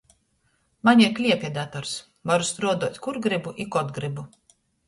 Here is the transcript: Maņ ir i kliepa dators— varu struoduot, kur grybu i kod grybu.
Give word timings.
Maņ 0.89 1.03
ir 1.03 1.07
i 1.07 1.13
kliepa 1.19 1.51
dators— 1.59 1.93
varu 2.31 2.49
struoduot, 2.53 2.99
kur 3.07 3.23
grybu 3.27 3.57
i 3.67 3.71
kod 3.77 3.97
grybu. 4.01 4.29